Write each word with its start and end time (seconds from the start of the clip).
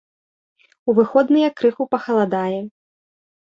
У 0.89 0.95
выходныя 1.01 1.53
крыху 1.61 1.83
пахаладае. 1.93 2.59